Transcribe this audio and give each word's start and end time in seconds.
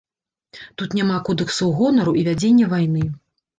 Тут 0.81 0.95
няма 0.99 1.17
кодэксаў 1.27 1.75
гонару 1.83 2.17
і 2.23 2.25
вядзення 2.31 2.73
вайны. 2.75 3.07